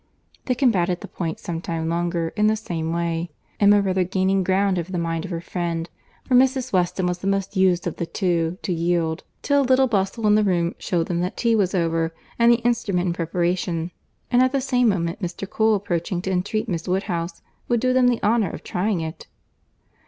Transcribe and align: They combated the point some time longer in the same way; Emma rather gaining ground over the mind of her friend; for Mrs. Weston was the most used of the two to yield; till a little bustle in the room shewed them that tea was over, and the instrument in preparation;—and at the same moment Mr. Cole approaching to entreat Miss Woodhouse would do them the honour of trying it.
They 0.45 0.55
combated 0.55 1.01
the 1.01 1.07
point 1.07 1.37
some 1.39 1.61
time 1.61 1.87
longer 1.87 2.29
in 2.35 2.47
the 2.47 2.55
same 2.55 2.91
way; 2.91 3.29
Emma 3.59 3.83
rather 3.83 4.03
gaining 4.03 4.43
ground 4.43 4.79
over 4.79 4.91
the 4.91 4.97
mind 4.97 5.25
of 5.25 5.29
her 5.29 5.41
friend; 5.41 5.87
for 6.25 6.33
Mrs. 6.33 6.73
Weston 6.73 7.05
was 7.05 7.19
the 7.19 7.27
most 7.27 7.55
used 7.55 7.85
of 7.85 7.97
the 7.97 8.07
two 8.07 8.57
to 8.63 8.73
yield; 8.73 9.23
till 9.43 9.61
a 9.61 9.61
little 9.61 9.85
bustle 9.85 10.25
in 10.25 10.33
the 10.33 10.43
room 10.43 10.73
shewed 10.79 11.05
them 11.05 11.19
that 11.19 11.37
tea 11.37 11.55
was 11.55 11.75
over, 11.75 12.15
and 12.39 12.51
the 12.51 12.61
instrument 12.65 13.05
in 13.05 13.13
preparation;—and 13.13 14.41
at 14.41 14.51
the 14.51 14.59
same 14.59 14.89
moment 14.89 15.21
Mr. 15.21 15.47
Cole 15.47 15.75
approaching 15.75 16.19
to 16.23 16.31
entreat 16.31 16.67
Miss 16.67 16.87
Woodhouse 16.87 17.43
would 17.67 17.79
do 17.79 17.93
them 17.93 18.07
the 18.07 18.23
honour 18.23 18.49
of 18.49 18.63
trying 18.63 19.01
it. 19.01 19.27